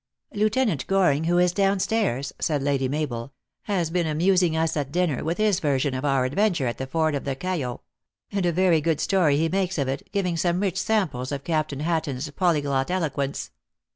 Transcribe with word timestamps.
"Lieutenant 0.33 0.87
Goring, 0.87 1.25
who 1.25 1.37
is 1.37 1.51
down 1.51 1.77
stairs," 1.79 2.33
said 2.39 2.63
Lady 2.63 2.87
Mabel," 2.87 3.33
has 3.75 3.91
been 3.91 4.07
amusing 4.07 4.57
us 4.57 4.75
at 4.75 4.91
dinner 4.91 5.23
with 5.23 5.37
his 5.37 5.59
ver 5.59 5.77
sion 5.77 5.93
of 5.93 6.03
our 6.03 6.25
adventure 6.25 6.65
at 6.65 6.79
the 6.79 6.87
ford 6.87 7.13
of 7.13 7.23
the 7.23 7.35
Cayo; 7.35 7.81
and 8.31 8.43
a 8.47 8.51
very 8.51 8.81
good 8.81 8.99
story 8.99 9.37
he 9.37 9.47
makes 9.47 9.77
of 9.77 9.87
it, 9.87 10.09
giving 10.11 10.37
some 10.37 10.59
rich 10.59 10.79
samples 10.81 11.31
of 11.31 11.43
Captain 11.43 11.81
Hatton 11.81 12.17
s 12.17 12.27
polyglot 12.31 12.89
eloquence. 12.89 13.51